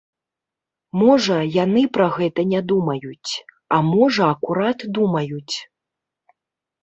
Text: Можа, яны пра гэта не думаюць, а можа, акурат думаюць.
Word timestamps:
Можа, 1.01 1.35
яны 1.63 1.81
пра 1.97 2.07
гэта 2.15 2.41
не 2.53 2.61
думаюць, 2.71 3.31
а 3.77 3.79
можа, 3.91 4.23
акурат 4.37 4.79
думаюць. 4.99 5.55